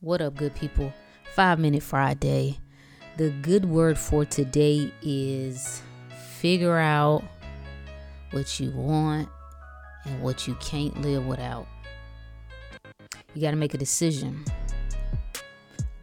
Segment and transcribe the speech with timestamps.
[0.00, 0.92] What up, good people?
[1.34, 2.60] Five Minute Friday.
[3.16, 5.82] The good word for today is
[6.36, 7.24] figure out
[8.30, 9.28] what you want
[10.04, 11.66] and what you can't live without.
[13.34, 14.44] You got to make a decision.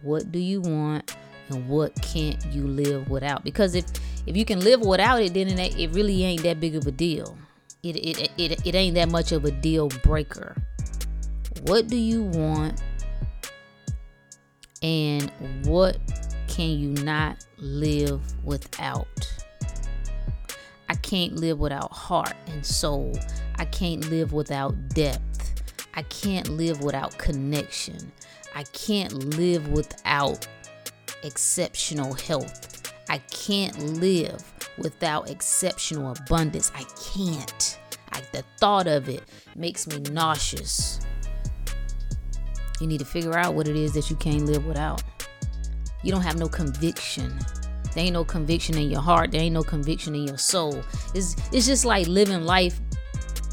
[0.02, 1.16] What do you want
[1.48, 3.46] and what can't you live without?
[3.46, 3.86] Because if
[4.27, 7.38] if you can live without it, then it, really ain't that big of a deal.
[7.82, 10.54] It, it, it, it ain't that much of a deal breaker.
[11.62, 12.82] What do you want
[14.86, 15.31] and
[15.66, 15.98] what
[16.48, 19.08] can you not live without?
[20.88, 23.17] I can't live without heart and soul.
[23.55, 25.66] I can't live without depth.
[25.95, 28.11] I can't live without connection.
[28.53, 30.48] I can't live without
[31.23, 32.94] exceptional health.
[33.09, 34.44] I can't live
[34.77, 36.72] without exceptional abundance.
[36.75, 37.80] I can't.
[38.11, 39.23] I, the thought of it
[39.55, 40.99] makes me nauseous.
[42.79, 45.03] You need to figure out what it is that you can't live without.
[46.03, 47.38] You don't have no conviction.
[47.94, 49.31] There ain't no conviction in your heart.
[49.31, 50.83] There ain't no conviction in your soul.
[51.13, 52.80] It's it's just like living life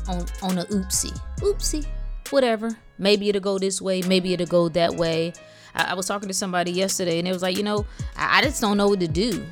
[0.08, 1.18] on on a oopsie.
[1.38, 1.86] Oopsie.
[2.30, 2.76] Whatever.
[2.98, 4.02] Maybe it'll go this way.
[4.02, 5.32] Maybe it'll go that way.
[5.74, 8.42] I, I was talking to somebody yesterday and it was like, you know, I, I
[8.42, 9.44] just don't know what to do.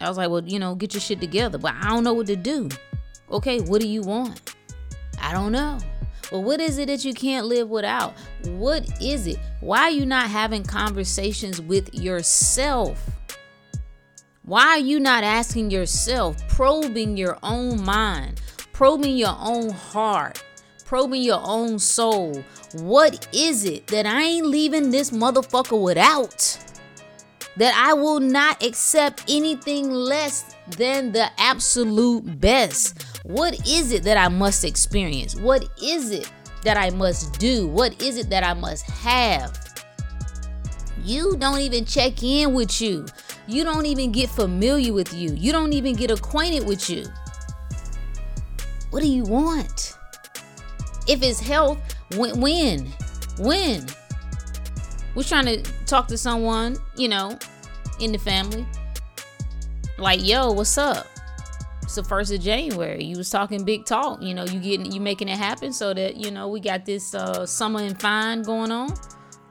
[0.00, 1.58] I was like, well, you know, get your shit together.
[1.58, 2.68] But I don't know what to do.
[3.30, 4.54] Okay, what do you want?
[5.20, 5.78] I don't know.
[6.30, 8.14] But what is it that you can't live without?
[8.44, 9.38] What is it?
[9.60, 13.10] Why are you not having conversations with yourself?
[14.42, 18.40] Why are you not asking yourself, probing your own mind,
[18.72, 20.42] probing your own heart,
[20.84, 22.42] probing your own soul?
[22.74, 26.58] What is it that I ain't leaving this motherfucker without?
[27.56, 33.04] That I will not accept anything less than the absolute best.
[33.28, 35.36] What is it that I must experience?
[35.36, 36.32] What is it
[36.64, 37.68] that I must do?
[37.68, 39.54] What is it that I must have?
[41.04, 43.04] You don't even check in with you.
[43.46, 45.34] You don't even get familiar with you.
[45.34, 47.04] You don't even get acquainted with you.
[48.88, 49.98] What do you want?
[51.06, 51.78] If it's health,
[52.16, 52.40] when?
[52.40, 52.86] When?
[53.40, 53.86] When?
[55.14, 57.38] We're trying to talk to someone, you know,
[58.00, 58.66] in the family.
[59.98, 61.06] Like, yo, what's up?
[61.88, 63.02] It's the first of January.
[63.02, 64.20] You was talking big talk.
[64.20, 67.14] You know, you getting you making it happen so that you know we got this
[67.14, 68.92] uh, summer and fine going on.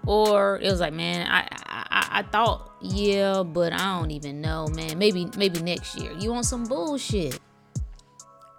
[0.06, 4.68] Or it was like, man, I, I I thought, yeah, but I don't even know,
[4.68, 5.00] man.
[5.00, 6.12] Maybe maybe next year.
[6.20, 7.40] You want some bullshit?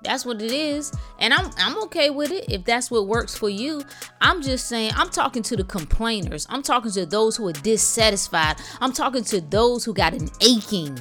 [0.03, 0.91] That's what it is.
[1.21, 3.83] And I'm I'm okay with it if that's what works for you.
[4.21, 6.49] I'm just saying I'm talking to the complainers.
[6.51, 8.57] I'm talking to those who are dissatisfied.
[8.81, 10.99] I'm talking to those who got an aching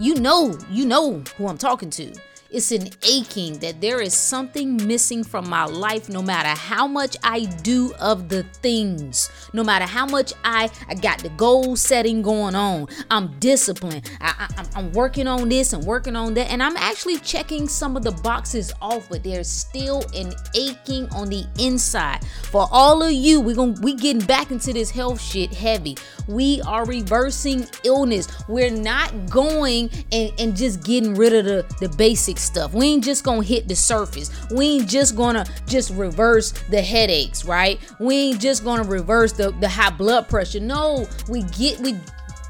[0.00, 2.10] you know, you know who I'm talking to.
[2.52, 7.16] It's an aching that there is something missing from my life no matter how much
[7.22, 9.30] I do of the things.
[9.52, 12.88] No matter how much I, I got the goal setting going on.
[13.08, 14.10] I'm disciplined.
[14.20, 16.50] I, I, I'm working on this and working on that.
[16.50, 21.28] And I'm actually checking some of the boxes off, but there's still an aching on
[21.28, 22.24] the inside.
[22.50, 25.96] For all of you, we're gonna we getting back into this health shit heavy.
[26.26, 28.26] We are reversing illness.
[28.48, 32.72] We're not going and, and just getting rid of the, the basics stuff.
[32.72, 34.30] We ain't just gonna hit the surface.
[34.50, 37.78] We ain't just gonna just reverse the headaches, right?
[37.98, 40.60] We ain't just gonna reverse the, the high blood pressure.
[40.60, 41.92] No, we get we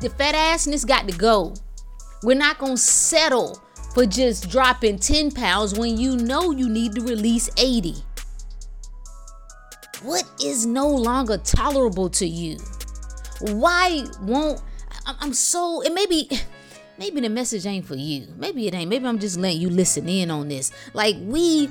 [0.01, 1.55] the fat assness got to go.
[2.23, 3.61] We're not gonna settle
[3.95, 7.95] for just dropping 10 pounds when you know you need to release 80.
[10.03, 12.59] What is no longer tolerable to you?
[13.41, 14.63] Why won't
[15.07, 16.31] I'm so it may be
[17.01, 18.29] maybe the message ain't for you.
[18.37, 18.91] Maybe it ain't.
[18.91, 20.71] Maybe I'm just letting you listen in on this.
[20.93, 21.69] Like we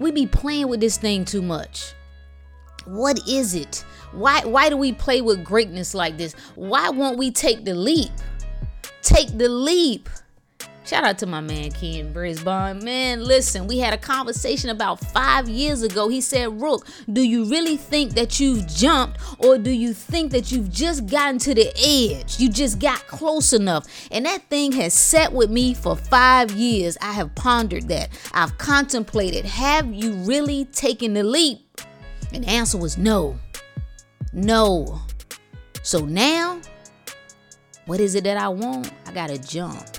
[0.00, 1.92] we be playing with this thing too much.
[2.86, 3.84] What is it?
[4.12, 6.32] Why why do we play with greatness like this?
[6.54, 8.10] Why won't we take the leap?
[9.02, 10.08] Take the leap.
[10.86, 12.78] Shout out to my man Ken Brisbane.
[12.84, 16.06] Man, listen, we had a conversation about five years ago.
[16.06, 20.52] He said, Rook, do you really think that you've jumped or do you think that
[20.52, 22.38] you've just gotten to the edge?
[22.38, 23.88] You just got close enough.
[24.12, 26.96] And that thing has sat with me for five years.
[27.02, 28.10] I have pondered that.
[28.32, 31.80] I've contemplated, have you really taken the leap?
[32.32, 33.36] And the answer was no.
[34.32, 35.00] No.
[35.82, 36.60] So now,
[37.86, 38.92] what is it that I want?
[39.04, 39.95] I gotta jump.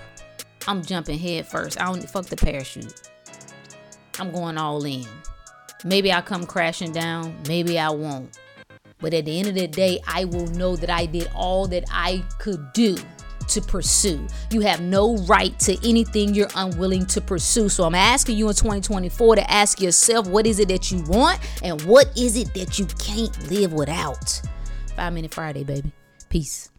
[0.68, 1.80] I'm jumping head first.
[1.80, 3.10] I don't fuck the parachute.
[4.20, 5.06] I'm going all in.
[5.86, 7.36] Maybe I'll come crashing down.
[7.48, 8.38] Maybe I won't.
[9.00, 11.86] But at the end of the day, I will know that I did all that
[11.92, 12.98] I could do
[13.50, 14.28] to pursue.
[14.52, 17.70] You have no right to anything you're unwilling to pursue.
[17.70, 21.40] So I'm asking you in 2024 to ask yourself what is it that you want
[21.64, 24.42] and what is it that you can't live without?
[24.96, 25.92] Five Minute Friday, baby.
[26.30, 26.72] Peace.